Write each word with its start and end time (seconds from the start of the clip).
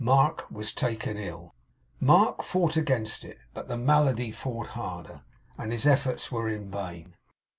Mark 0.03 0.49
was 0.49 0.73
taken 0.73 1.15
ill. 1.15 1.53
Mark 1.99 2.43
fought 2.43 2.75
against 2.75 3.23
it; 3.23 3.37
but 3.53 3.67
the 3.67 3.77
malady 3.77 4.31
fought 4.31 4.65
harder, 4.69 5.21
and 5.59 5.71
his 5.71 5.85
efforts 5.85 6.31
were 6.31 6.49
in 6.49 6.71
vain. 6.71 7.13